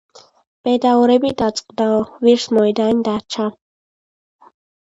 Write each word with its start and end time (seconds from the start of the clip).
ბედაურები 0.67 1.31
დაწყდაო, 1.41 1.99
ვირს 2.25 2.47
მოედანი 2.59 3.07
დარჩა 3.11 3.47